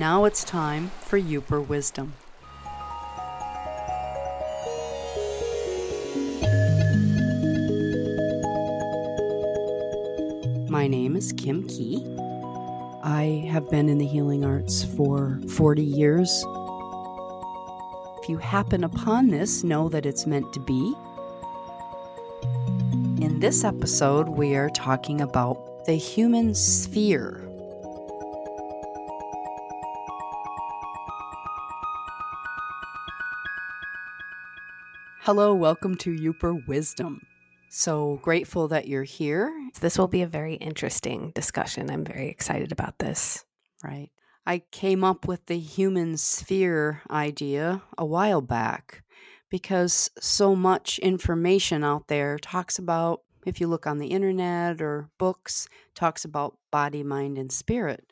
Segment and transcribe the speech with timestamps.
[0.00, 2.14] Now it's time for Yooper Wisdom.
[10.70, 12.02] My name is Kim Kee.
[13.04, 16.30] I have been in the healing arts for 40 years.
[18.22, 20.94] If you happen upon this, know that it's meant to be.
[23.22, 27.49] In this episode, we are talking about the human sphere.
[35.24, 37.26] Hello, welcome to Yooper Wisdom.
[37.68, 39.52] So grateful that you're here.
[39.78, 41.90] This will be a very interesting discussion.
[41.90, 43.44] I'm very excited about this.
[43.84, 44.08] Right.
[44.46, 49.02] I came up with the human sphere idea a while back
[49.50, 55.10] because so much information out there talks about, if you look on the internet or
[55.18, 58.10] books, talks about body, mind, and spirit.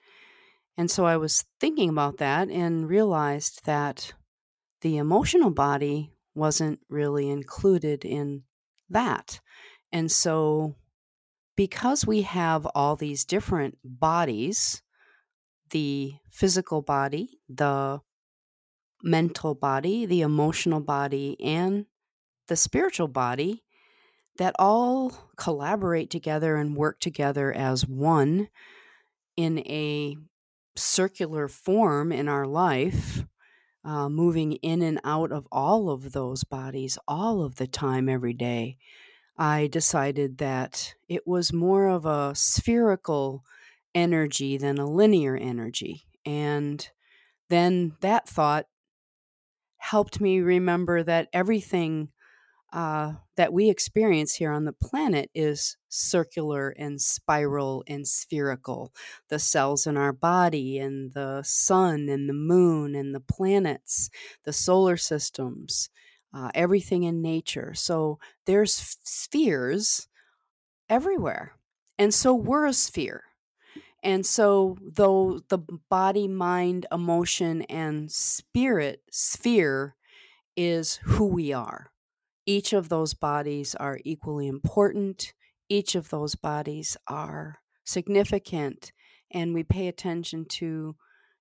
[0.76, 4.12] And so I was thinking about that and realized that
[4.82, 8.44] the emotional body wasn't really included in
[8.88, 9.40] that.
[9.92, 10.76] And so,
[11.56, 14.82] because we have all these different bodies
[15.70, 18.00] the physical body, the
[19.02, 21.86] mental body, the emotional body, and
[22.48, 23.64] the spiritual body
[24.38, 28.48] that all collaborate together and work together as one
[29.36, 30.16] in a
[30.76, 33.24] circular form in our life
[33.88, 38.34] uh, moving in and out of all of those bodies all of the time, every
[38.34, 38.76] day,
[39.38, 43.44] I decided that it was more of a spherical
[43.94, 46.02] energy than a linear energy.
[46.26, 46.86] And
[47.48, 48.66] then that thought
[49.78, 52.10] helped me remember that everything
[52.72, 58.92] uh, that we experience here on the planet is circular and spiral and spherical.
[59.28, 64.10] The cells in our body, and the sun, and the moon, and the planets,
[64.44, 65.88] the solar systems,
[66.34, 67.72] uh, everything in nature.
[67.74, 70.08] So there's spheres
[70.90, 71.54] everywhere.
[71.98, 73.24] And so we're a sphere.
[74.02, 75.58] And so, though the
[75.90, 79.96] body, mind, emotion, and spirit sphere
[80.56, 81.90] is who we are
[82.48, 85.34] each of those bodies are equally important.
[85.68, 88.92] Each of those bodies are significant,
[89.30, 90.96] and we pay attention to,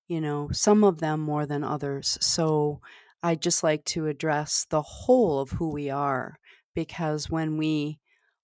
[0.06, 2.18] you know, some of them more than others.
[2.20, 2.82] So
[3.22, 6.38] I just like to address the whole of who we are
[6.74, 8.00] because when we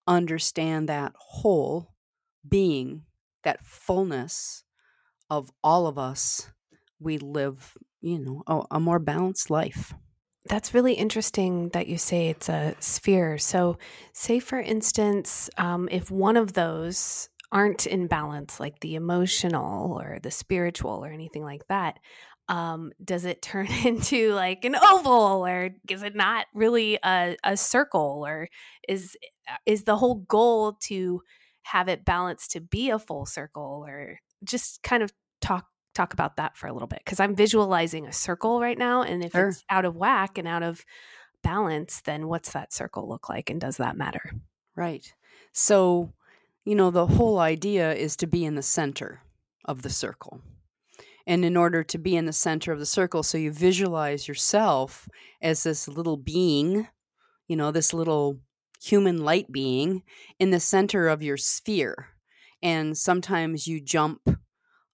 [0.07, 1.93] understand that whole
[2.47, 3.05] being,
[3.43, 4.63] that fullness
[5.29, 6.51] of all of us,
[6.99, 9.93] we live, you know, a, a more balanced life.
[10.47, 13.37] That's really interesting that you say it's a sphere.
[13.37, 13.77] So,
[14.13, 20.19] say for instance, um, if one of those aren't in balance, like the emotional or
[20.21, 21.97] the spiritual or anything like that,
[22.47, 27.57] um, does it turn into like an oval or is it not really a, a
[27.57, 28.47] circle or
[28.87, 29.17] is
[29.65, 31.21] is the whole goal to
[31.63, 35.11] have it balanced to be a full circle or just kind of
[35.41, 39.01] talk talk about that for a little bit because I'm visualizing a circle right now.
[39.01, 39.49] And if sure.
[39.49, 40.85] it's out of whack and out of
[41.43, 43.49] balance, then what's that circle look like?
[43.49, 44.33] And does that matter?
[44.75, 45.11] Right.
[45.53, 46.13] So,
[46.65, 49.21] you know, the whole idea is to be in the center
[49.63, 50.41] of the circle.
[51.27, 55.07] And in order to be in the center of the circle, so you visualize yourself
[55.41, 56.87] as this little being,
[57.47, 58.39] you know, this little
[58.83, 60.03] human light being
[60.39, 62.09] in the center of your sphere.
[62.61, 64.21] And sometimes you jump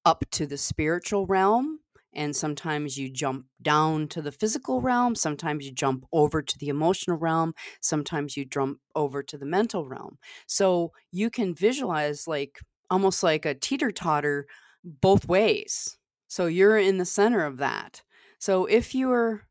[0.05, 1.79] up to the spiritual realm
[2.13, 6.67] and sometimes you jump down to the physical realm sometimes you jump over to the
[6.67, 10.17] emotional realm sometimes you jump over to the mental realm.
[10.47, 12.59] So you can visualize like
[12.89, 14.47] almost like a teeter totter
[14.83, 15.97] both ways.
[16.27, 18.01] So you're in the center of that.
[18.39, 19.47] So if you're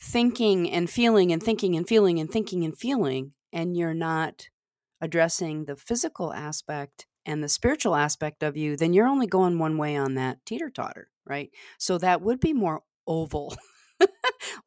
[0.00, 4.48] thinking and feeling and thinking and feeling and thinking and feeling and you're not
[5.00, 9.76] addressing the physical aspect and the spiritual aspect of you, then you're only going one
[9.76, 11.50] way on that teeter totter, right?
[11.76, 13.54] So that would be more oval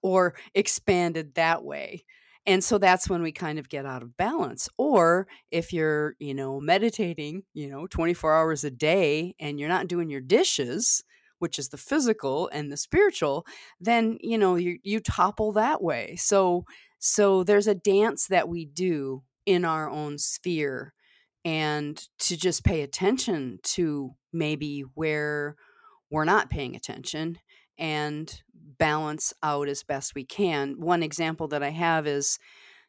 [0.04, 2.06] or expanded that way.
[2.46, 4.70] And so that's when we kind of get out of balance.
[4.78, 9.88] Or if you're, you know, meditating, you know, 24 hours a day and you're not
[9.88, 11.04] doing your dishes,
[11.40, 13.44] which is the physical and the spiritual,
[13.80, 16.16] then, you know, you you topple that way.
[16.18, 16.66] So
[17.00, 20.94] so there's a dance that we do in our own sphere
[21.44, 25.56] and to just pay attention to maybe where
[26.10, 27.40] we're not paying attention
[27.78, 28.42] and
[28.78, 30.80] balance out as best we can.
[30.80, 32.38] One example that I have is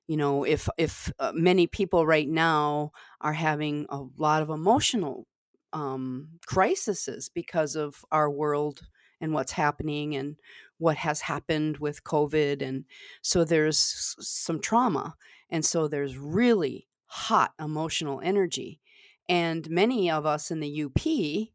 [0.09, 2.91] you know if if uh, many people right now
[3.21, 5.27] are having a lot of emotional
[5.73, 8.83] um crises because of our world
[9.23, 10.37] and what's happening and
[10.79, 12.61] what has happened with COVID.
[12.61, 12.85] And
[13.23, 15.15] so there's some trauma.
[15.49, 18.81] And so there's really hot emotional energy.
[19.29, 21.51] And many of us in the UP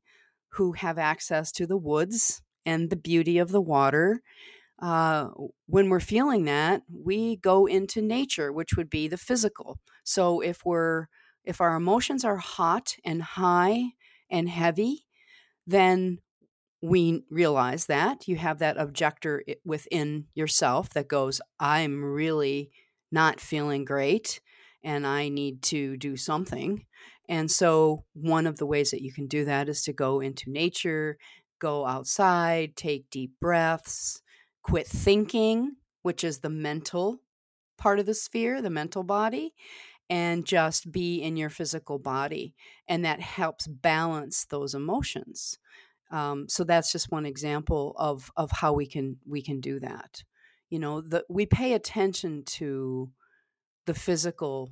[0.50, 4.22] who have access to the woods and the beauty of the water,
[4.80, 5.30] uh,
[5.66, 9.80] when we're feeling that, we go into nature, which would be the physical.
[10.04, 11.08] So if we're
[11.44, 13.94] if our emotions are hot and high
[14.30, 15.06] and heavy,
[15.66, 16.20] then
[16.84, 22.70] we realize that you have that objector within yourself that goes, I'm really
[23.12, 24.40] not feeling great
[24.84, 26.86] and I need to do something.
[27.30, 30.50] And so, one of the ways that you can do that is to go into
[30.50, 31.18] nature,
[31.60, 34.22] go outside, take deep breaths,
[34.64, 37.20] quit thinking, which is the mental
[37.78, 39.54] part of the sphere, the mental body,
[40.10, 42.54] and just be in your physical body.
[42.88, 45.60] And that helps balance those emotions.
[46.12, 50.24] Um, so that's just one example of of how we can we can do that.
[50.70, 53.10] You know, the, we pay attention to
[53.88, 54.72] the physical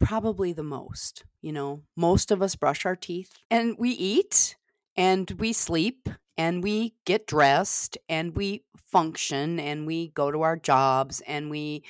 [0.00, 1.24] probably the most.
[1.40, 4.56] You know, most of us brush our teeth and we eat
[4.96, 10.56] and we sleep and we get dressed and we function and we go to our
[10.56, 11.84] jobs and we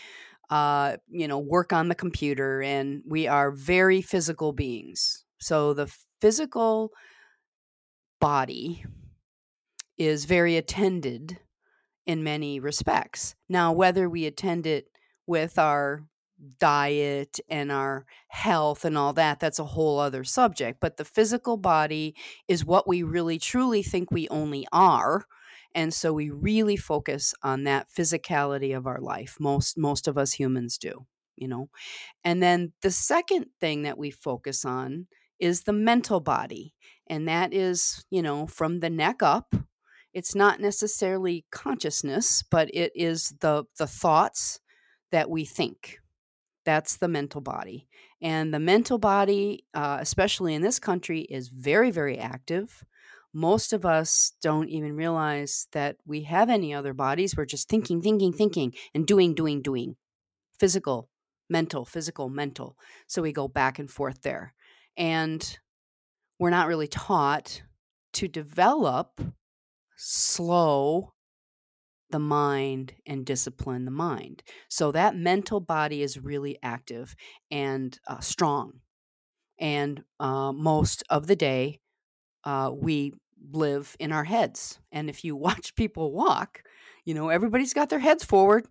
[0.51, 5.93] uh, you know work on the computer and we are very physical beings so the
[6.21, 6.93] physical
[8.21, 8.85] body
[9.99, 11.39] is very attended
[12.07, 13.35] in many respects.
[13.49, 14.87] Now, whether we attend it
[15.27, 16.05] with our
[16.59, 20.79] diet and our health and all that, that's a whole other subject.
[20.81, 22.15] But the physical body
[22.49, 25.25] is what we really truly think we only are.
[25.75, 29.37] And so we really focus on that physicality of our life.
[29.41, 31.07] Most most of us humans do,
[31.37, 31.71] you know.
[32.25, 35.07] And then the second thing that we focus on
[35.39, 36.75] is the mental body.
[37.07, 39.55] And that is, you know, from the neck up.
[40.13, 44.61] It's not necessarily consciousness, but it is the the thoughts
[45.11, 46.02] that we think.
[46.65, 47.89] That's the mental body.
[48.21, 52.85] And the mental body, uh, especially in this country, is very, very active.
[53.35, 57.37] Most of us don't even realize that we have any other bodies.
[57.37, 59.97] We're just thinking, thinking, thinking, and doing, doing, doing.
[60.61, 61.09] Physical,
[61.49, 62.77] mental, physical, mental.
[63.07, 64.55] So we go back and forth there.
[64.97, 65.59] And
[66.39, 67.63] we're not really taught
[68.13, 69.21] to develop
[69.97, 71.15] slow
[72.13, 74.43] the mind and discipline the mind.
[74.69, 77.17] So that mental body is really active
[77.51, 78.81] and uh, strong.
[79.59, 81.81] And uh, most of the day,
[82.45, 83.13] uh, we
[83.51, 84.79] live in our heads.
[84.91, 86.63] And if you watch people walk,
[87.05, 88.67] you know, everybody's got their heads forward.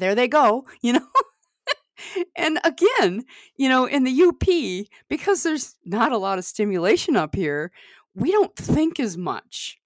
[0.00, 1.06] There they go, you know.
[2.36, 3.24] and again,
[3.56, 7.72] you know, in the UP, because there's not a lot of stimulation up here,
[8.14, 9.78] we don't think as much.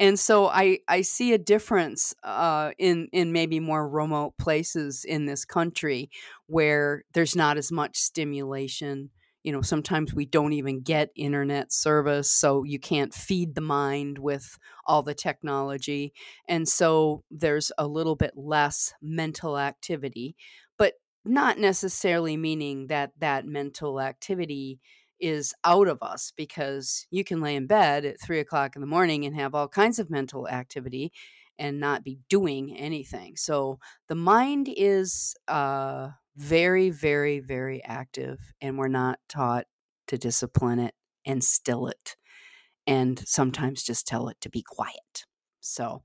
[0.00, 5.26] And so I, I see a difference uh, in in maybe more remote places in
[5.26, 6.10] this country
[6.46, 9.10] where there's not as much stimulation.
[9.44, 14.18] You know, sometimes we don't even get internet service, so you can't feed the mind
[14.18, 14.56] with
[14.86, 16.12] all the technology.
[16.48, 20.36] And so there's a little bit less mental activity
[20.78, 20.94] but
[21.24, 24.80] not necessarily meaning that that mental activity
[25.22, 28.86] is out of us because you can lay in bed at three o'clock in the
[28.86, 31.12] morning and have all kinds of mental activity
[31.58, 33.36] and not be doing anything.
[33.36, 39.66] So the mind is uh, very, very, very active, and we're not taught
[40.08, 40.94] to discipline it
[41.24, 42.16] and still it,
[42.86, 45.24] and sometimes just tell it to be quiet.
[45.60, 46.02] So,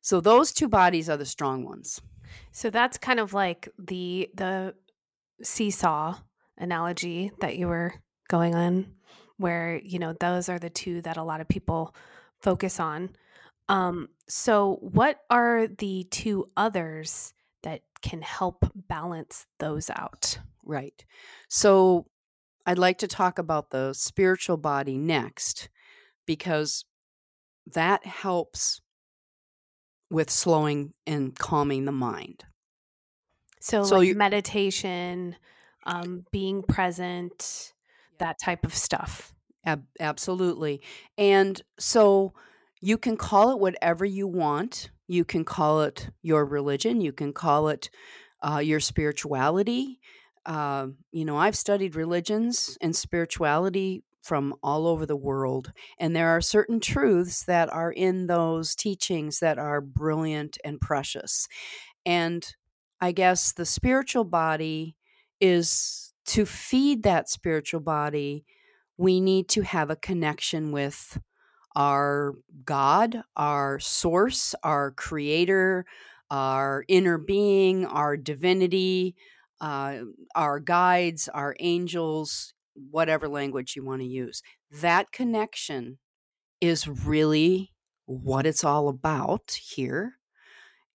[0.00, 2.00] so those two bodies are the strong ones.
[2.52, 4.74] So that's kind of like the the
[5.42, 6.18] seesaw
[6.56, 7.92] analogy that you were
[8.28, 8.92] going on
[9.36, 11.94] where, you know, those are the two that a lot of people
[12.40, 13.10] focus on.
[13.68, 20.38] Um so what are the two others that can help balance those out?
[20.64, 21.04] Right.
[21.48, 22.06] So
[22.66, 25.68] I'd like to talk about the spiritual body next
[26.26, 26.84] because
[27.72, 28.80] that helps
[30.10, 32.44] with slowing and calming the mind.
[33.60, 35.36] So, so like you, meditation,
[35.84, 37.72] um, being present,
[38.18, 39.34] that type of stuff.
[39.64, 40.80] Ab- absolutely.
[41.18, 42.32] And so
[42.80, 44.90] you can call it whatever you want.
[45.08, 47.00] You can call it your religion.
[47.00, 47.90] You can call it
[48.42, 50.00] uh, your spirituality.
[50.44, 55.72] Uh, you know, I've studied religions and spirituality from all over the world.
[55.98, 61.46] And there are certain truths that are in those teachings that are brilliant and precious.
[62.04, 62.44] And
[63.00, 64.96] I guess the spiritual body
[65.40, 68.44] is to feed that spiritual body,
[68.96, 71.18] we need to have a connection with
[71.74, 75.84] our God, our source, our creator,
[76.30, 79.14] our inner being, our divinity,
[79.60, 79.98] uh,
[80.34, 82.54] our guides, our angels,
[82.90, 84.42] whatever language you want to use.
[84.70, 85.98] That connection
[86.60, 87.72] is really
[88.06, 90.14] what it's all about here.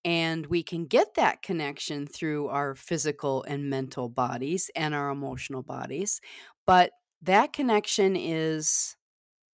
[0.04, 5.62] And we can get that connection through our physical and mental bodies and our emotional
[5.62, 6.20] bodies.
[6.66, 6.90] But
[7.22, 8.96] that connection is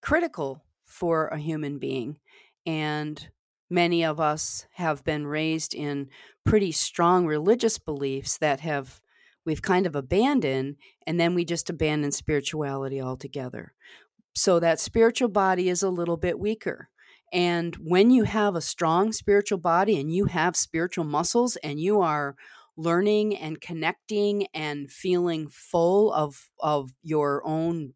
[0.01, 2.19] critical for a human being.
[2.65, 3.29] And
[3.71, 6.09] many of us have been raised in
[6.45, 9.01] pretty strong religious beliefs that have
[9.45, 10.77] we've kind of abandoned
[11.07, 13.73] and then we just abandon spirituality altogether
[14.35, 16.89] so that spiritual body is a little bit weaker
[17.33, 22.01] and when you have a strong spiritual body and you have spiritual muscles and you
[22.01, 22.35] are
[22.77, 27.95] learning and connecting and feeling full of of your own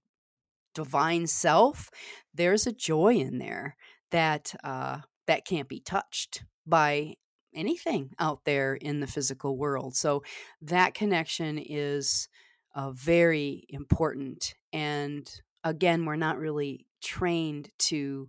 [0.75, 1.91] divine self,
[2.35, 3.77] there's a joy in there
[4.11, 7.15] that uh, that can't be touched by
[7.55, 9.95] anything out there in the physical world.
[9.95, 10.23] So
[10.63, 12.29] that connection is
[12.75, 14.55] uh, very important.
[14.73, 15.31] And
[15.63, 18.29] again, we're not really trained to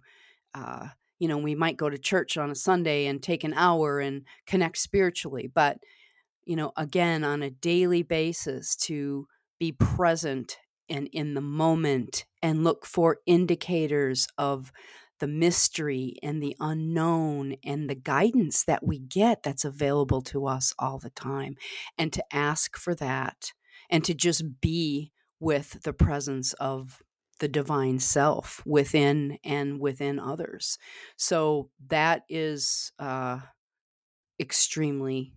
[0.53, 0.88] uh,
[1.19, 4.24] you know, we might go to church on a Sunday and take an hour and
[4.45, 5.77] connect spiritually, but,
[6.45, 9.27] you know, again, on a daily basis to
[9.60, 10.57] be present
[10.89, 14.72] and in the moment and look for indicators of
[15.19, 20.74] the mystery and the unknown and the guidance that we get that's available to us
[20.77, 21.55] all the time
[21.98, 23.53] and to ask for that
[23.89, 27.01] and to just be with the presence of
[27.39, 30.77] the divine self within and within others.
[31.17, 33.39] So that is uh,
[34.39, 35.33] extremely,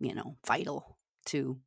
[0.00, 1.58] you know, vital to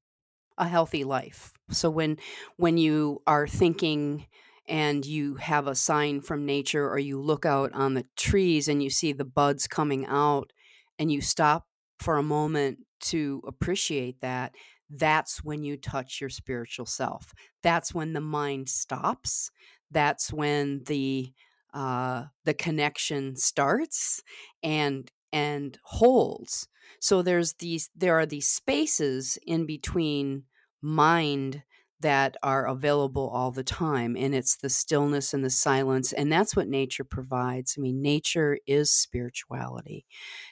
[0.57, 1.53] a healthy life.
[1.71, 2.17] So when
[2.57, 4.27] when you are thinking
[4.67, 8.83] and you have a sign from nature or you look out on the trees and
[8.83, 10.51] you see the buds coming out
[10.99, 11.67] and you stop
[11.99, 14.53] for a moment to appreciate that
[14.89, 17.34] that's when you touch your spiritual self.
[17.62, 19.51] That's when the mind stops.
[19.91, 21.34] That's when the
[21.74, 24.24] uh, the connection starts
[24.63, 26.67] and and holds.
[27.00, 30.43] So there's these there are these spaces in between
[30.81, 31.63] mind
[32.01, 36.55] that are available all the time and it's the stillness and the silence and that's
[36.55, 40.05] what nature provides i mean nature is spirituality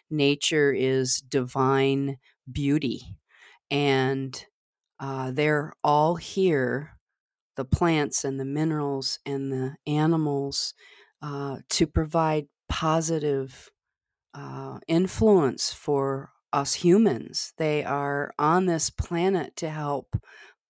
[0.09, 2.17] nature is divine
[2.51, 3.17] beauty
[3.71, 4.45] and
[4.99, 6.97] uh, they're all here
[7.57, 10.73] the plants and the minerals and the animals
[11.21, 13.71] uh, to provide positive
[14.33, 17.53] uh, influence for us humans.
[17.57, 20.15] They are on this planet to help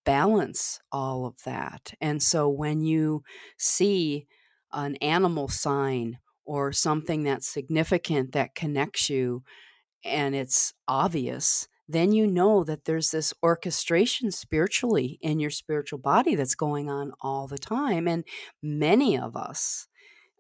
[0.06, 1.94] balance all of that.
[2.00, 3.24] And so when you
[3.58, 4.25] see
[4.72, 9.44] an animal sign or something that's significant that connects you
[10.06, 16.36] and it's obvious, then you know that there's this orchestration spiritually in your spiritual body
[16.36, 18.08] that's going on all the time.
[18.08, 18.24] And
[18.62, 19.88] many of us,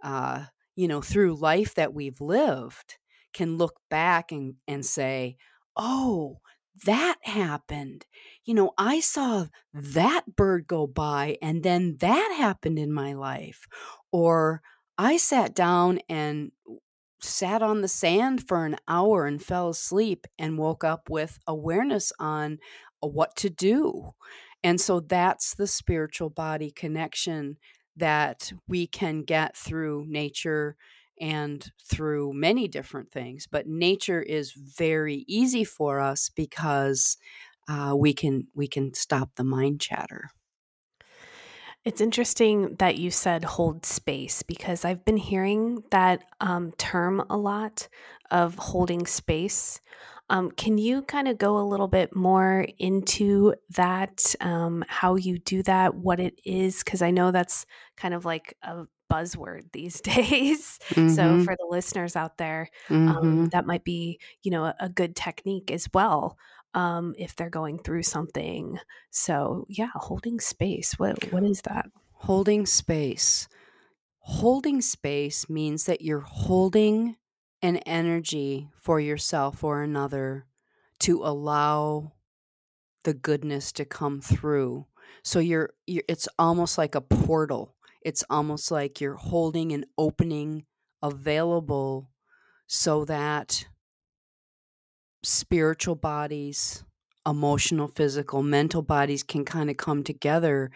[0.03, 2.97] uh, you know, through life that we've lived,
[3.33, 5.37] can look back and, and say,
[5.75, 6.39] oh,
[6.85, 8.05] that happened.
[8.45, 13.67] You know, I saw that bird go by, and then that happened in my life.
[14.11, 14.61] Or
[14.97, 16.51] I sat down and
[17.21, 22.11] sat on the sand for an hour and fell asleep and woke up with awareness
[22.19, 22.59] on
[23.03, 24.11] uh, what to do.
[24.63, 27.57] And so that's the spiritual body connection
[27.95, 30.75] that we can get through nature
[31.19, 33.47] and through many different things.
[33.49, 37.17] But nature is very easy for us because
[37.67, 40.29] uh, we can we can stop the mind chatter.
[41.87, 47.37] It's interesting that you said hold space because I've been hearing that um, term a
[47.37, 47.87] lot
[48.29, 49.79] of holding space.
[50.29, 55.39] Um, can you kind of go a little bit more into that, um, how you
[55.39, 56.83] do that, what it is?
[56.83, 57.65] Because I know that's
[57.95, 60.79] kind of like a buzzword these days.
[60.89, 61.07] Mm-hmm.
[61.07, 63.45] So for the listeners out there, um, mm-hmm.
[63.53, 66.37] that might be, you know, a, a good technique as well
[66.77, 68.79] um, if they're going through something.
[69.09, 70.93] So yeah, holding space.
[70.97, 71.87] What what is that?
[72.13, 73.47] Holding space.
[74.19, 77.15] Holding space means that you're holding
[77.63, 80.45] an energy for yourself or another
[80.99, 82.13] to allow
[83.03, 84.85] the goodness to come through.
[85.23, 87.73] So you're, you're it's almost like a portal.
[88.03, 90.65] It's almost like you're holding an opening
[91.01, 92.11] available
[92.67, 93.65] so that
[95.23, 96.83] spiritual bodies,
[97.25, 100.71] emotional, physical, mental bodies can kind of come together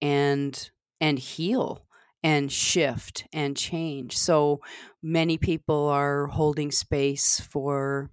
[0.00, 0.70] and
[1.00, 1.86] and heal
[2.22, 4.16] and shift and change.
[4.16, 4.60] So
[5.02, 8.10] many people are holding space for,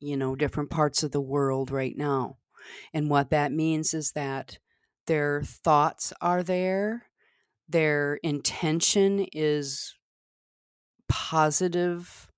[0.00, 2.38] you know, different parts of the world right now.
[2.94, 4.58] And what that means is that
[5.06, 7.06] their thoughts are there,
[7.68, 9.94] their intention is
[11.08, 12.30] positive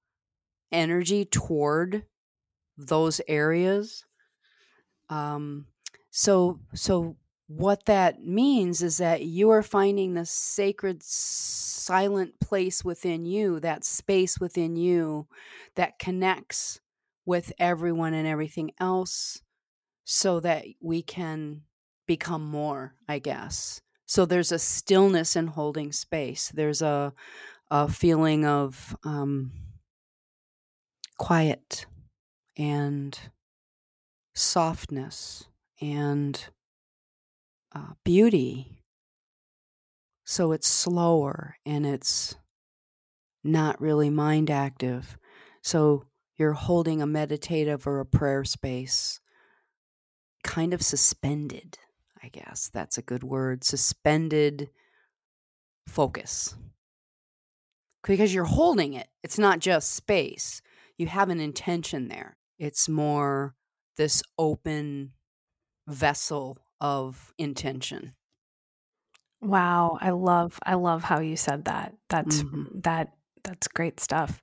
[0.73, 2.05] energy toward
[2.87, 4.05] those areas.
[5.09, 5.67] Um,
[6.11, 13.25] so, so what that means is that you are finding the sacred, silent place within
[13.25, 15.27] you, that space within you
[15.75, 16.81] that connects
[17.27, 19.43] with everyone and everything else
[20.05, 21.63] so that we can
[22.07, 23.81] become more, I guess.
[24.07, 26.51] So there's a stillness in holding space.
[26.55, 27.13] There's a,
[27.71, 29.53] a feeling of um,
[31.19, 31.87] quiet
[32.61, 33.19] and
[34.35, 35.47] softness
[35.81, 36.49] and
[37.75, 38.83] uh, beauty.
[40.27, 42.37] So it's slower and it's
[43.43, 45.17] not really mind active.
[45.63, 46.05] So
[46.37, 49.21] you're holding a meditative or a prayer space,
[50.45, 51.79] kind of suspended,
[52.23, 52.71] I guess.
[52.73, 53.65] That's a good word.
[53.65, 54.69] Suspended
[55.89, 56.55] focus.
[58.07, 60.61] Because you're holding it, it's not just space.
[60.99, 62.37] You have an intention there.
[62.61, 63.57] It's more
[63.97, 65.13] this open
[65.89, 68.15] vessel of intention.
[69.41, 71.95] Wow, I love I love how you said that.
[72.11, 72.81] That's mm-hmm.
[72.81, 74.43] that that's great stuff.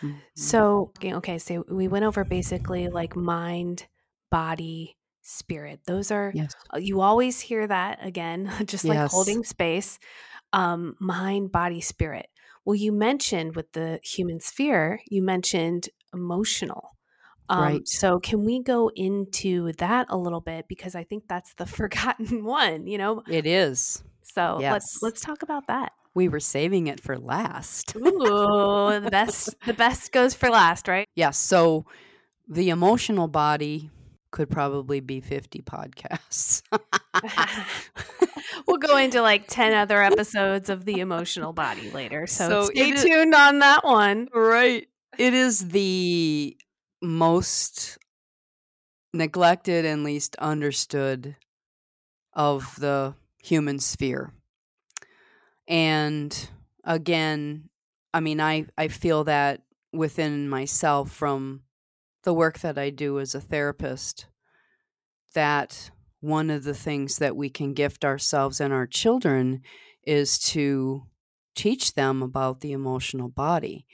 [0.00, 0.18] Mm-hmm.
[0.36, 3.86] So, okay, so we went over basically like mind,
[4.30, 5.80] body, spirit.
[5.86, 6.54] Those are yes.
[6.72, 9.12] Uh, you always hear that again, just like yes.
[9.12, 9.98] holding space.
[10.52, 12.28] Um, mind, body, spirit.
[12.64, 16.95] Well, you mentioned with the human sphere, you mentioned emotional.
[17.48, 17.88] Um, right.
[17.88, 22.44] So, can we go into that a little bit because I think that's the forgotten
[22.44, 22.86] one.
[22.86, 24.02] You know, it is.
[24.22, 24.72] So yes.
[24.72, 25.92] let's let's talk about that.
[26.14, 27.94] We were saving it for last.
[27.96, 31.08] Ooh, the best the best goes for last, right?
[31.14, 31.26] Yes.
[31.26, 31.86] Yeah, so
[32.48, 33.90] the emotional body
[34.30, 36.62] could probably be 50 podcasts.
[38.66, 42.26] we'll go into like 10 other episodes of the emotional body later.
[42.26, 44.28] So, so stay tuned on that one.
[44.34, 44.88] Right.
[45.18, 46.56] It is the
[47.02, 47.98] most
[49.12, 51.36] neglected and least understood
[52.32, 54.32] of the human sphere.
[55.68, 56.48] And
[56.84, 57.70] again,
[58.12, 61.62] I mean, I, I feel that within myself from
[62.24, 64.26] the work that I do as a therapist,
[65.34, 69.62] that one of the things that we can gift ourselves and our children
[70.04, 71.04] is to
[71.54, 73.86] teach them about the emotional body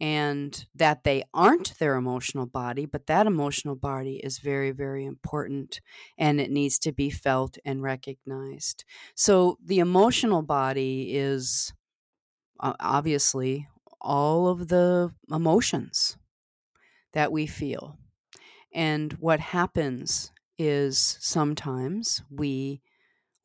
[0.00, 5.80] and that they aren't their emotional body, but that emotional body is very, very important
[6.18, 8.84] and it needs to be felt and recognized.
[9.14, 11.72] So, the emotional body is
[12.60, 13.68] obviously
[14.00, 16.16] all of the emotions
[17.12, 17.98] that we feel.
[18.74, 22.82] And what happens is sometimes we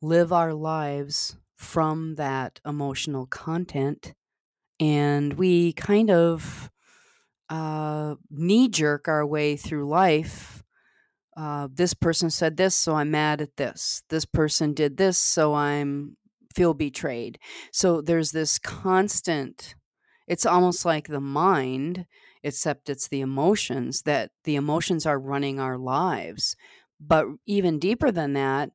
[0.02, 4.14] live our lives from that emotional content
[4.80, 6.70] and we kind of
[7.48, 10.62] uh, knee jerk our way through life.
[11.36, 14.02] Uh, this person said this, so I'm mad at this.
[14.08, 16.16] This person did this, so I'm
[16.54, 17.38] feel betrayed.
[17.70, 19.74] So there's this constant.
[20.26, 22.06] It's almost like the mind,
[22.42, 26.56] except it's the emotions that the emotions are running our lives.
[26.98, 28.70] But even deeper than that,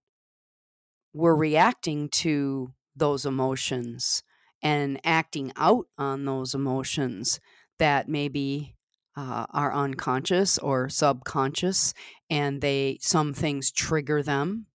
[1.13, 4.21] we're reacting to those emotions
[4.61, 7.39] and acting out on those emotions
[7.79, 8.75] that maybe
[9.15, 11.93] uh, are unconscious or subconscious
[12.29, 14.67] and they some things trigger them.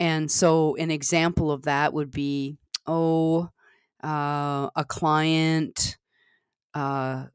[0.00, 3.50] And so an example of that would be oh
[4.02, 5.98] uh, a client
[6.74, 7.26] uh,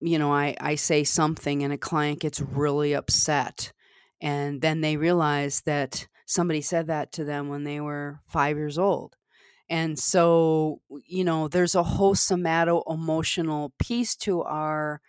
[0.00, 3.72] you know I, I say something and a client gets really upset
[4.20, 8.78] and then they realize that somebody said that to them when they were five years
[8.78, 9.16] old
[9.68, 15.00] and so, you know, there's a whole somato emotional piece to our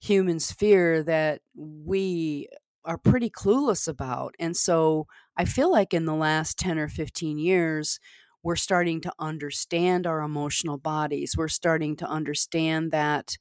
[0.00, 2.48] human sphere that we
[2.84, 4.34] are pretty clueless about.
[4.38, 8.00] And so I feel like in the last 10 or 15 years,
[8.42, 11.34] we're starting to understand our emotional bodies.
[11.36, 13.36] We're starting to understand that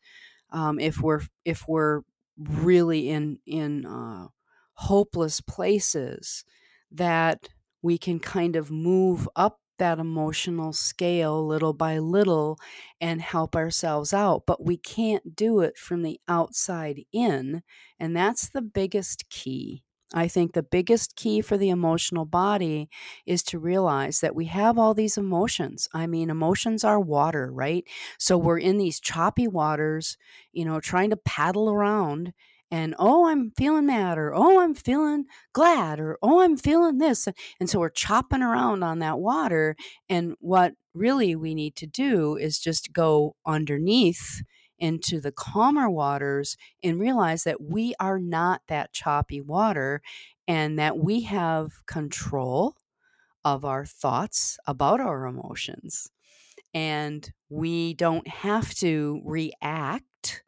[0.52, 2.02] um, if we're if we're
[2.38, 4.28] really in in uh,
[4.74, 6.44] hopeless places,
[6.92, 7.50] that
[7.82, 12.58] we can kind of move up that emotional scale little by little
[13.02, 14.44] and help ourselves out.
[14.46, 17.64] But we can't do it from the outside in.
[18.00, 22.90] And that's the biggest key I think the biggest key for the emotional body
[23.28, 25.88] is to realize that we have all these emotions.
[25.94, 27.84] I mean, emotions are water, right?
[28.18, 30.18] So we're in these choppy waters,
[30.52, 32.34] you know, trying to paddle around
[32.72, 37.28] and oh i'm feeling mad or oh i'm feeling glad or oh i'm feeling this
[37.60, 39.76] and so we're chopping around on that water
[40.10, 44.42] and what really we need to do is just go underneath
[44.78, 50.02] into the calmer waters and realize that we are not that choppy water
[50.48, 52.76] and that we have control
[53.44, 56.10] of our thoughts about our emotions
[56.74, 60.44] and we don't have to react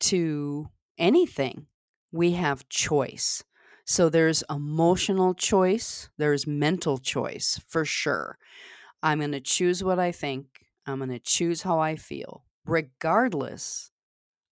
[0.00, 1.66] to anything,
[2.12, 3.44] we have choice.
[3.84, 8.38] So there's emotional choice, there's mental choice for sure.
[9.02, 10.46] I'm going to choose what I think,
[10.86, 13.90] I'm going to choose how I feel, regardless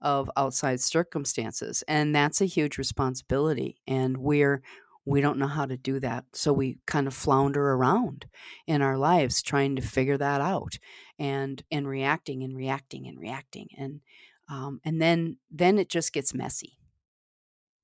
[0.01, 1.83] of outside circumstances.
[1.89, 3.79] And that's a huge responsibility.
[3.87, 4.63] And we're
[5.09, 6.25] we don't know how to do that.
[6.33, 8.27] So we kind of flounder around
[8.67, 10.79] in our lives trying to figure that out
[11.19, 14.01] and and reacting and reacting and reacting and
[14.49, 16.79] um, and then then it just gets messy.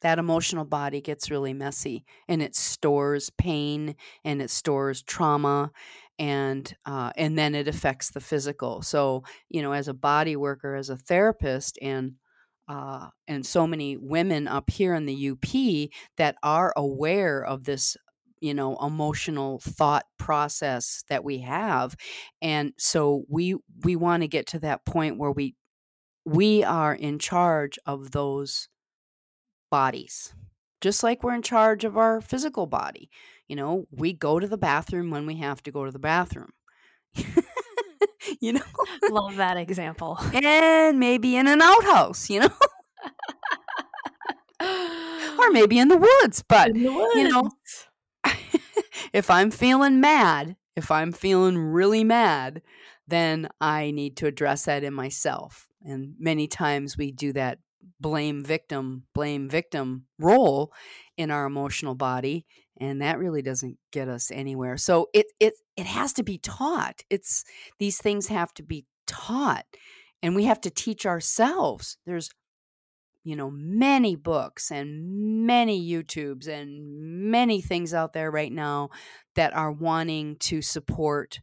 [0.01, 3.94] That emotional body gets really messy and it stores pain
[4.25, 5.70] and it stores trauma
[6.18, 8.83] and uh, and then it affects the physical.
[8.83, 12.14] So you know as a body worker as a therapist and
[12.68, 17.96] uh, and so many women up here in the UP that are aware of this
[18.40, 21.94] you know emotional thought process that we have
[22.42, 25.55] and so we we want to get to that point where we
[26.24, 28.68] we are in charge of those
[29.70, 30.35] bodies,
[30.80, 33.11] just like we're in charge of our physical body.
[33.48, 36.52] You know, we go to the bathroom when we have to go to the bathroom.
[38.40, 38.62] you know,
[39.11, 40.18] love that example.
[40.32, 42.50] And maybe in an outhouse, you know,
[45.38, 46.42] or maybe in the woods.
[46.46, 47.14] But, the woods.
[47.16, 47.50] you know,
[49.12, 52.62] if I'm feeling mad, if I'm feeling really mad,
[53.06, 55.68] then I need to address that in myself.
[55.84, 57.58] And many times we do that
[58.00, 60.72] blame victim, blame victim role
[61.16, 62.46] in our emotional body.
[62.78, 64.76] And that really doesn't get us anywhere.
[64.76, 67.02] So it it it has to be taught.
[67.10, 67.44] It's
[67.78, 69.66] these things have to be taught.
[70.22, 71.98] And we have to teach ourselves.
[72.06, 72.30] There's
[73.24, 78.90] you know many books and many YouTubes and many things out there right now
[79.36, 81.40] that are wanting to support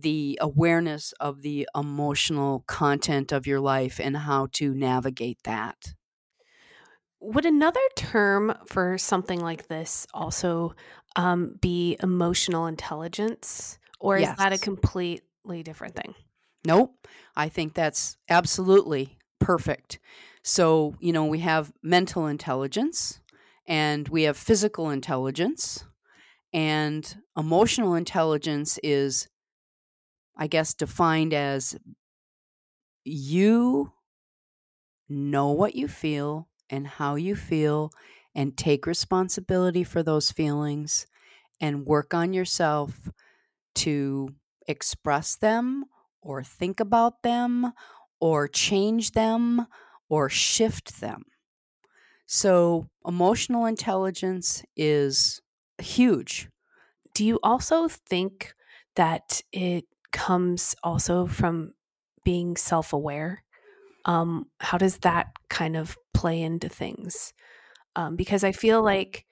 [0.00, 5.94] the awareness of the emotional content of your life and how to navigate that.
[7.20, 10.74] Would another term for something like this also
[11.16, 14.32] um, be emotional intelligence, or yes.
[14.32, 16.14] is that a completely different thing?
[16.64, 17.08] Nope.
[17.34, 19.98] I think that's absolutely perfect.
[20.44, 23.20] So, you know, we have mental intelligence
[23.66, 25.84] and we have physical intelligence,
[26.52, 29.28] and emotional intelligence is
[30.38, 31.76] I guess, defined as
[33.04, 33.92] you
[35.08, 37.90] know what you feel and how you feel
[38.34, 41.06] and take responsibility for those feelings
[41.60, 43.10] and work on yourself
[43.76, 44.30] to
[44.68, 45.86] express them
[46.22, 47.72] or think about them
[48.20, 49.66] or change them
[50.08, 51.24] or shift them.
[52.26, 55.40] So, emotional intelligence is
[55.80, 56.48] huge.
[57.14, 58.54] Do you also think
[58.96, 61.74] that it comes also from
[62.24, 63.42] being self aware.
[64.04, 67.32] Um, how does that kind of play into things?
[67.96, 69.26] Um, because I feel like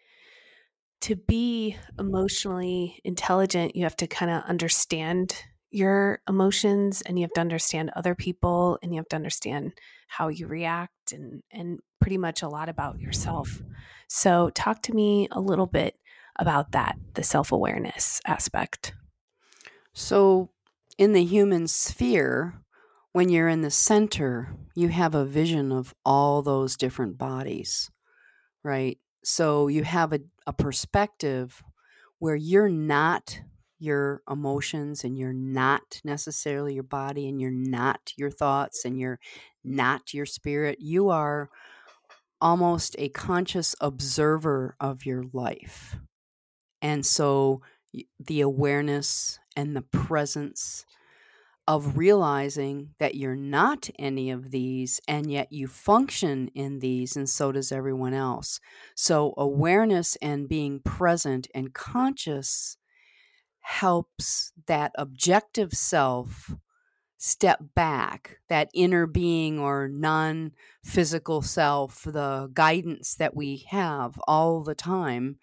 [1.03, 5.37] to be emotionally intelligent, you have to kind of understand
[5.71, 9.73] your emotions and you have to understand other people and you have to understand
[10.09, 13.63] how you react and and pretty much a lot about yourself.
[14.09, 15.97] So talk to me a little bit
[16.39, 18.95] about that, the self-awareness aspect.
[19.93, 20.51] So
[20.99, 22.55] in the human sphere,
[23.13, 27.91] when you're in the center, you have a vision of all those different bodies,
[28.63, 28.99] right?
[29.25, 31.63] So you have a, a perspective
[32.19, 33.41] where you're not
[33.79, 39.19] your emotions and you're not necessarily your body and you're not your thoughts and you're
[39.65, 40.79] not your spirit.
[40.81, 41.51] You are
[42.41, 45.97] almost a conscious observer of your life.
[46.83, 47.63] And so
[48.19, 50.85] the awareness and the presence
[51.69, 57.29] of realizing that you're not any of these and yet you function in these and
[57.29, 58.61] so does everyone else.
[58.95, 62.77] So awareness and being present and conscious
[63.61, 66.55] helps that objective self
[67.19, 70.53] step back, that inner being or non
[70.85, 75.39] physical self, the guidance that we have all the time,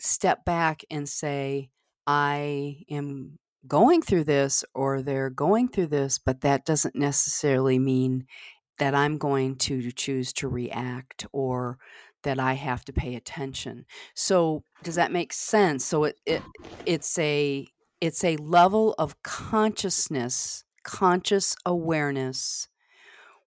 [0.00, 1.70] step back and say,
[2.06, 8.26] I am going through this or they're going through this, but that doesn't necessarily mean
[8.78, 11.78] that I'm going to choose to react or
[12.22, 13.84] that I have to pay attention.
[14.14, 15.84] So does that make sense?
[15.84, 16.42] So it, it
[16.86, 17.66] it's a
[18.00, 22.68] it's a level of consciousness, conscious awareness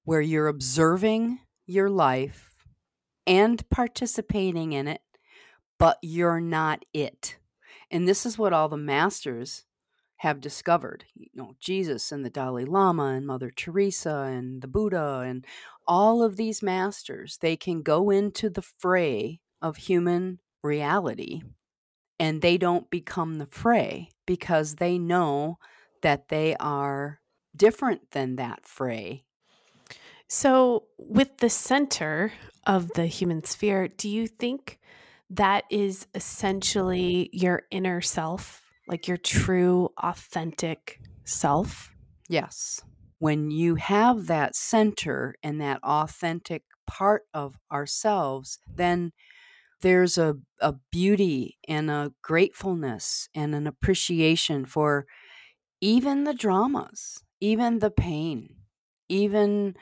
[0.03, 2.53] where you're observing your life
[3.25, 5.01] and participating in it,
[5.81, 7.37] but you're not it.
[7.89, 9.63] And this is what all the masters
[10.17, 11.05] have discovered.
[11.15, 15.43] You know, Jesus and the Dalai Lama and Mother Teresa and the Buddha and
[15.87, 21.41] all of these masters, they can go into the fray of human reality
[22.19, 25.57] and they don't become the fray because they know
[26.03, 27.21] that they are
[27.57, 29.23] different than that fray.
[30.27, 32.33] So, with the center
[32.67, 34.77] of the human sphere, do you think
[35.31, 38.61] that is essentially your inner self?
[38.87, 41.95] like your true, authentic self?
[42.27, 42.83] Yes.
[43.19, 49.13] When you have that center and that authentic part of ourselves, then
[49.81, 55.05] there's a, a beauty and a gratefulness and an appreciation for
[55.81, 58.55] even the dramas, even the pain,
[59.09, 59.75] even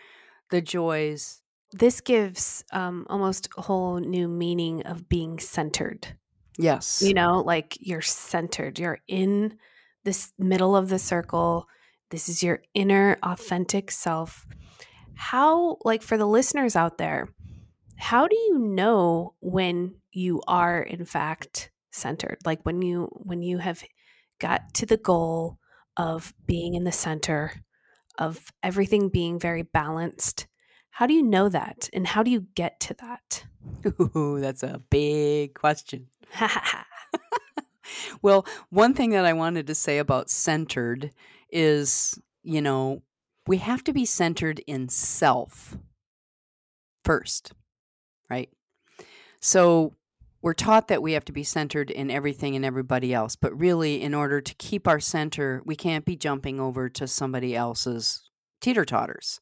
[0.51, 1.41] the joys.
[1.71, 6.15] This gives um, almost a whole new meaning of being centered.
[6.57, 7.01] Yes.
[7.01, 9.57] You know, like you're centered, you're in
[10.03, 11.67] this middle of the circle.
[12.09, 14.45] This is your inner authentic self.
[15.13, 17.29] How, like for the listeners out there,
[17.97, 22.37] how do you know when you are in fact centered?
[22.45, 23.83] Like when you when you have
[24.39, 25.59] got to the goal
[25.97, 27.51] of being in the center
[28.17, 30.47] of everything being very balanced.
[30.99, 33.45] How do you know that and how do you get to that?
[34.01, 36.07] Ooh, that's a big question.
[38.21, 41.11] well, one thing that I wanted to say about centered
[41.49, 43.01] is, you know,
[43.47, 45.77] we have to be centered in self
[47.05, 47.53] first,
[48.29, 48.49] right?
[49.39, 49.93] So
[50.41, 54.01] we're taught that we have to be centered in everything and everybody else, but really,
[54.01, 58.83] in order to keep our center, we can't be jumping over to somebody else's teeter
[58.83, 59.39] totters.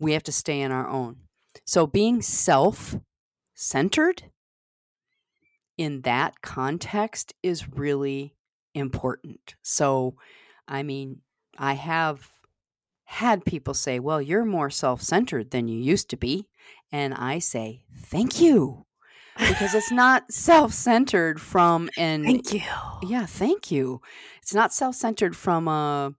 [0.00, 1.16] We have to stay in our own.
[1.64, 2.96] So being self
[3.54, 4.24] centered
[5.76, 8.34] in that context is really
[8.74, 9.54] important.
[9.62, 10.16] So,
[10.66, 11.20] I mean,
[11.58, 12.30] I have
[13.04, 16.48] had people say, Well, you're more self centered than you used to be.
[16.92, 18.86] And I say, Thank you.
[19.36, 22.24] Because it's not self centered from an.
[22.24, 22.62] Thank you.
[23.02, 24.00] Yeah, thank you.
[24.42, 26.14] It's not self centered from a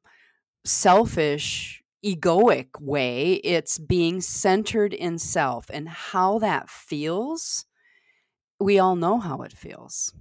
[0.65, 3.33] selfish, egoic way.
[3.35, 7.65] It's being centered in self and how that feels
[8.59, 10.13] we all know how it feels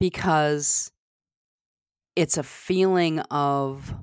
[0.00, 0.90] because
[2.14, 3.94] it's a feeling of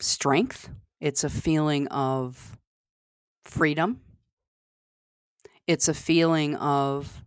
[0.00, 0.70] strength,
[1.00, 2.56] it's a feeling of
[3.44, 4.00] freedom,
[5.66, 7.24] it's a feeling of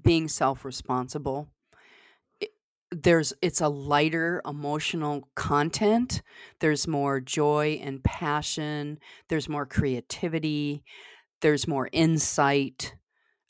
[0.00, 1.48] being self responsible.
[2.90, 6.22] There's it's a lighter emotional content
[6.58, 8.98] there's more joy and passion
[9.28, 10.82] there's more creativity
[11.40, 12.94] there's more insight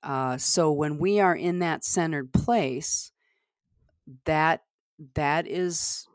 [0.03, 3.12] uh, so when we are in that centered place,
[4.24, 4.62] that
[5.14, 6.07] that is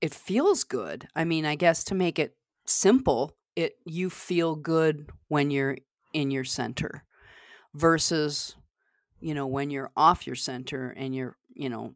[0.00, 1.08] it feels good.
[1.14, 5.76] I mean, I guess to make it simple, it you feel good when you're
[6.12, 7.04] in your center
[7.74, 8.54] versus
[9.20, 11.94] you know when you're off your center and you're, you know,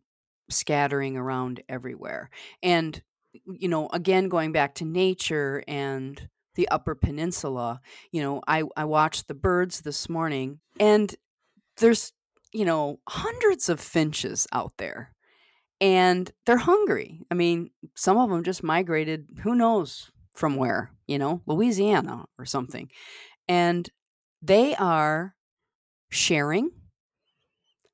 [0.49, 2.31] scattering around everywhere.
[2.63, 3.03] And
[3.45, 7.81] you know, again going back to nature and the Upper Peninsula.
[8.11, 11.15] You know, I, I watched the birds this morning, and
[11.77, 12.13] there's,
[12.53, 15.13] you know, hundreds of finches out there,
[15.81, 17.23] and they're hungry.
[17.31, 22.45] I mean, some of them just migrated, who knows from where, you know, Louisiana or
[22.45, 22.91] something.
[23.49, 23.89] And
[24.43, 25.35] they are
[26.11, 26.71] sharing.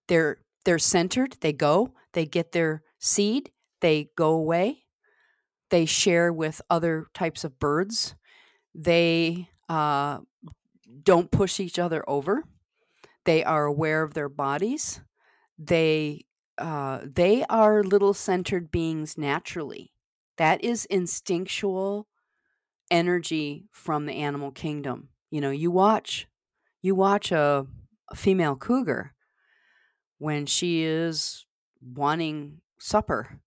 [0.08, 1.36] They're they're centered.
[1.40, 4.84] They go, they get their seed, they go away.
[5.70, 8.14] They share with other types of birds
[8.74, 10.20] they uh,
[11.02, 12.44] don't push each other over.
[13.24, 15.00] They are aware of their bodies.
[15.58, 16.26] They
[16.58, 19.92] uh, they are little centered beings naturally.
[20.36, 22.08] That is instinctual
[22.90, 25.08] energy from the animal kingdom.
[25.30, 26.26] You know, you watch
[26.82, 27.66] you watch a,
[28.10, 29.14] a female cougar
[30.22, 31.44] when she is
[31.82, 33.40] wanting supper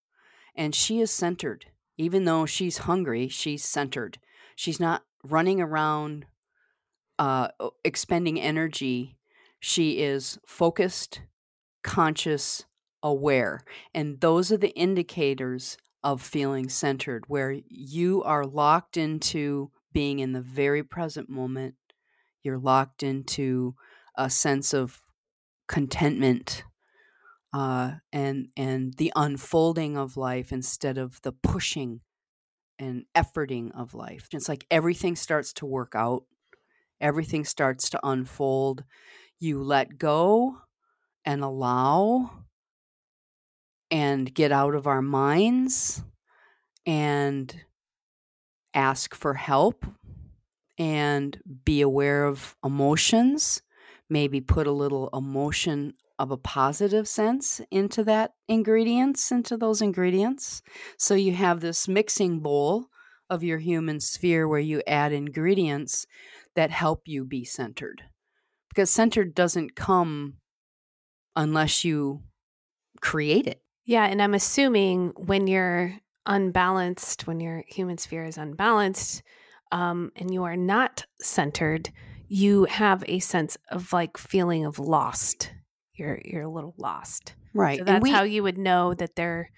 [0.56, 1.66] and she is centered
[1.98, 4.18] even though she's hungry, she's centered.
[4.56, 6.26] She's not running around
[7.18, 7.50] uh,
[7.84, 9.18] expending energy.
[9.60, 11.22] She is focused,
[11.84, 12.66] conscious,
[13.02, 13.64] aware.
[13.94, 20.34] And those are the indicators of feeling centered, where you are locked into being in
[20.34, 21.76] the very present moment.
[22.44, 23.76] You're locked into
[24.16, 25.00] a sense of
[25.68, 26.64] contentment
[27.54, 32.02] uh, and and the unfolding of life instead of the pushing
[32.80, 34.28] and efforting of life.
[34.34, 36.24] It's like everything starts to work out,
[37.02, 38.84] everything starts to unfold.
[39.40, 40.58] You let go
[41.26, 42.46] and allow
[43.92, 46.04] and get out of our minds
[46.86, 47.64] and
[48.74, 49.86] ask for help
[50.78, 53.62] and be aware of emotions,
[54.10, 60.62] maybe put a little emotion of a positive sense into that ingredients, into those ingredients.
[60.98, 62.88] So you have this mixing bowl
[63.30, 66.06] of your human sphere where you add ingredients
[66.56, 68.04] that help you be centered.
[68.70, 70.36] Because centered doesn't come
[71.36, 72.24] unless you
[73.02, 73.62] create it.
[73.86, 74.06] Yeah.
[74.06, 79.22] And I'm assuming when you're unbalanced, when your human sphere is unbalanced,
[79.72, 81.92] um, and you are not centered,
[82.28, 85.52] you have a sense of like feeling of lost
[85.98, 87.34] you're you're a little lost.
[87.54, 87.80] Right.
[87.80, 89.50] So that's we, how you would know that there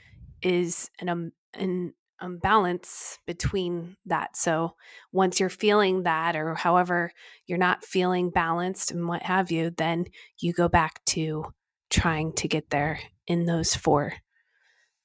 [0.42, 4.36] is an um, an imbalance between that.
[4.36, 4.76] So
[5.12, 7.12] once you're feeling that or however
[7.46, 10.06] you're not feeling balanced and what have you, then
[10.40, 11.46] you go back to
[11.90, 14.14] trying to get there in those four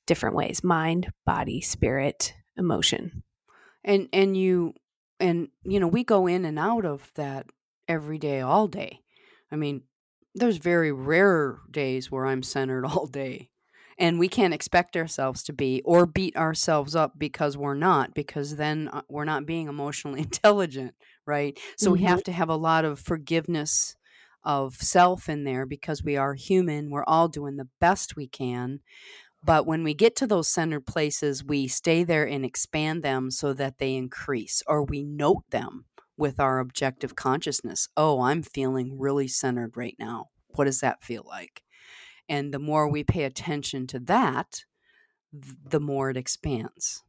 [0.07, 3.23] different ways mind, body, spirit, emotion.
[3.85, 4.75] And and you
[5.23, 7.47] and you know, we go in and out of that
[7.89, 9.01] every day all day.
[9.51, 9.83] I mean,
[10.35, 13.49] there's very rare days where I'm centered all day.
[13.99, 18.57] And we can't expect ourselves to be or beat ourselves up because we're not, because
[18.57, 20.95] then uh, we're not being emotionally intelligent,
[21.27, 21.59] right?
[21.77, 22.03] So mm-hmm.
[22.03, 23.95] we have to have a lot of forgiveness
[24.45, 26.91] of self in there because we are human.
[26.91, 28.81] We're all doing the best we can.
[29.45, 33.53] But when we get to those centered places, we stay there and expand them so
[33.55, 37.89] that they increase, or we note them with our objective consciousness.
[37.97, 40.27] Oh, I'm feeling really centered right now.
[40.55, 41.63] What does that feel like?
[42.29, 44.65] And the more we pay attention to that,
[45.33, 47.03] the more it expands.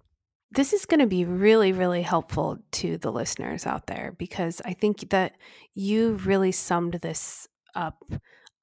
[0.51, 4.73] This is going to be really, really helpful to the listeners out there because I
[4.73, 5.33] think that
[5.73, 8.03] you really summed this up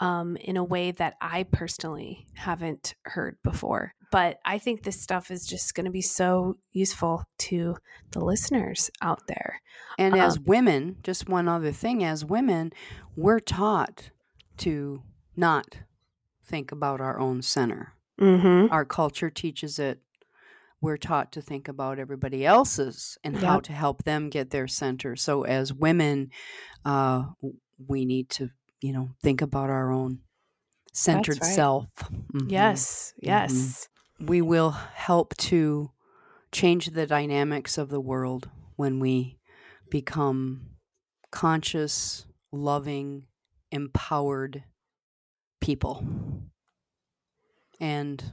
[0.00, 3.94] um, in a way that I personally haven't heard before.
[4.10, 7.76] But I think this stuff is just going to be so useful to
[8.10, 9.60] the listeners out there.
[9.98, 12.72] And um, as women, just one other thing as women,
[13.14, 14.10] we're taught
[14.58, 15.02] to
[15.36, 15.76] not
[16.44, 17.94] think about our own center.
[18.20, 18.72] Mm-hmm.
[18.72, 20.00] Our culture teaches it.
[20.80, 23.44] We're taught to think about everybody else's and yep.
[23.44, 25.14] how to help them get their center.
[25.14, 26.30] So, as women,
[26.86, 27.24] uh,
[27.86, 30.20] we need to you know, think about our own
[30.92, 31.54] centered right.
[31.54, 31.86] self.
[32.32, 32.48] Mm-hmm.
[32.48, 33.52] Yes, yes.
[33.52, 34.26] Mm-hmm.
[34.26, 35.90] We will help to
[36.52, 39.38] change the dynamics of the world when we
[39.90, 40.70] become
[41.30, 43.24] conscious, loving,
[43.70, 44.64] empowered
[45.60, 46.04] people.
[47.78, 48.32] And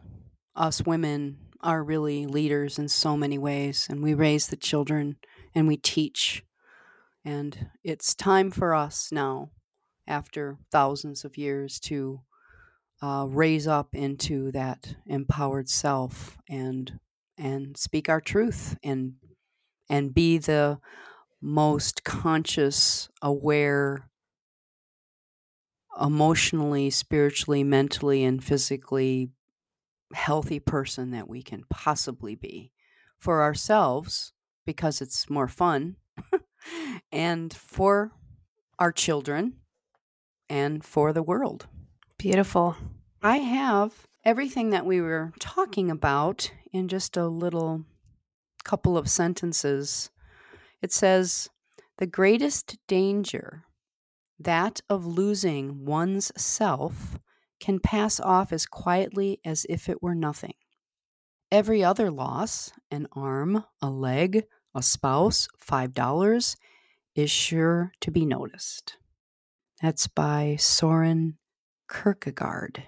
[0.55, 5.17] us women are really leaders in so many ways, and we raise the children
[5.55, 6.43] and we teach.
[7.23, 9.51] And it's time for us now
[10.07, 12.21] after thousands of years to
[13.01, 16.99] uh, raise up into that empowered self and
[17.37, 19.13] and speak our truth and
[19.89, 20.79] and be the
[21.41, 24.09] most conscious aware
[26.01, 29.29] emotionally spiritually mentally and physically
[30.13, 32.71] healthy person that we can possibly be
[33.19, 34.33] for ourselves
[34.65, 35.95] because it's more fun
[37.11, 38.11] and for
[38.79, 39.53] our children
[40.49, 41.67] and for the world.
[42.17, 42.75] Beautiful.
[43.21, 47.85] I have everything that we were talking about in just a little
[48.63, 50.09] couple of sentences.
[50.81, 51.49] It says,
[51.97, 53.63] The greatest danger,
[54.39, 57.17] that of losing one's self,
[57.59, 60.53] can pass off as quietly as if it were nothing.
[61.51, 64.43] Every other loss, an arm, a leg,
[64.75, 66.55] a spouse, $5,
[67.15, 68.97] is sure to be noticed.
[69.81, 71.37] That's by Soren
[71.91, 72.83] Kierkegaard.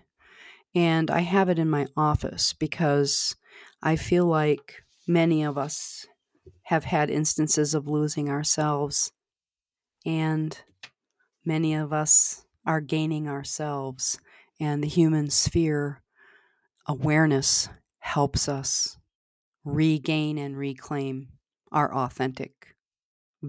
[0.74, 3.36] And I have it in my office because
[3.82, 6.06] I feel like many of us
[6.64, 9.12] have had instances of losing ourselves,
[10.06, 10.60] and
[11.44, 14.20] many of us are gaining ourselves,
[14.60, 16.04] and the human sphere
[16.88, 17.70] awareness
[18.00, 18.98] helps us
[19.64, 21.30] regain and reclaim
[21.72, 22.76] our authentic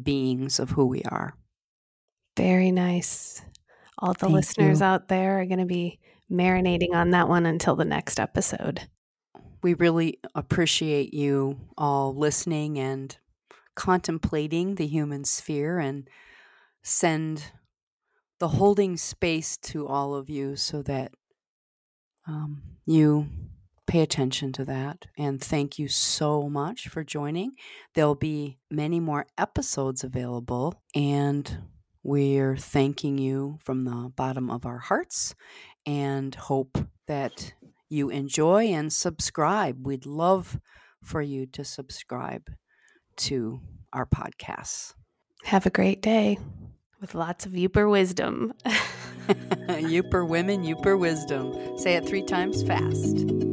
[0.02, 1.34] beings of who we are.
[2.40, 3.42] Very nice.
[3.98, 4.86] All the Thank listeners you.
[4.86, 5.98] out there are going to be
[6.32, 8.88] marinating on that one until the next episode.
[9.62, 13.14] We really appreciate you all listening and
[13.76, 16.08] contemplating the human sphere and
[16.82, 17.52] send
[18.38, 21.12] the holding space to all of you so that
[22.26, 23.28] um, you
[23.86, 25.04] pay attention to that.
[25.18, 27.52] And thank you so much for joining.
[27.94, 31.64] There'll be many more episodes available, and
[32.02, 35.34] we're thanking you from the bottom of our hearts
[35.86, 37.52] and hope that
[37.88, 39.86] you enjoy and subscribe.
[39.86, 40.58] We'd love
[41.02, 42.50] for you to subscribe
[43.16, 43.60] to
[43.92, 44.94] our podcasts.
[45.44, 46.38] Have a great day
[47.00, 48.52] with lots of Yooper wisdom.
[49.28, 51.78] Yooper women, Yooper wisdom.
[51.78, 53.49] Say it three times fast.